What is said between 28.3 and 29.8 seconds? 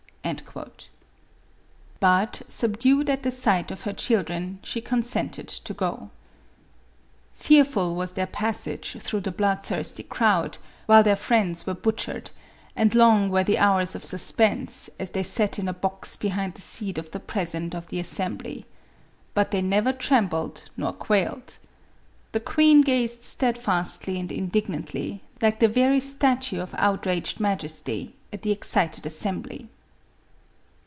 at the excited assembly.